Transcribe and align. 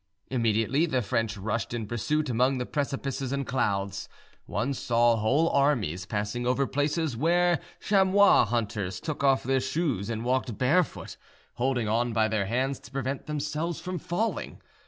Immediately 0.31 0.87
the 0.87 1.03
French 1.03 1.37
rushed 1.37 1.75
in 1.75 1.85
pursuit 1.85 2.27
among 2.27 2.57
the 2.57 2.65
precipices 2.65 3.31
and 3.31 3.45
clouds. 3.45 4.09
One 4.47 4.73
saw 4.73 5.15
whole 5.15 5.47
armies 5.49 6.07
passing 6.07 6.47
over 6.47 6.65
places 6.65 7.15
where 7.15 7.59
chamois 7.79 8.45
hunters 8.45 8.99
took 8.99 9.23
off 9.23 9.43
their 9.43 9.59
shoes 9.59 10.09
and 10.09 10.25
walked 10.25 10.57
barefoot, 10.57 11.17
holding 11.57 11.87
on 11.87 12.13
by 12.13 12.27
their 12.29 12.47
hands 12.47 12.79
to 12.79 12.91
prevent 12.91 13.27
themselves 13.27 13.79
from 13.79 13.99
falling. 13.99 14.59